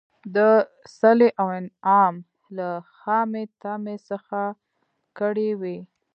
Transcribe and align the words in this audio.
د 0.35 0.37
صلې 0.97 1.29
او 1.39 1.47
انعام 1.59 2.15
له 2.57 2.69
خامي 2.97 3.43
طمعي 3.61 3.97
څخه 4.09 4.39
کړي 5.19 5.49
وي. 5.61 5.77